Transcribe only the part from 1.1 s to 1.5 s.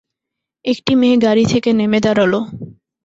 গাড়ি